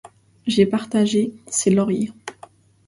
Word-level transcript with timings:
J’ai 0.47 0.65
partagé 0.65 1.31
ses 1.45 1.69
lauriers. 1.69 2.11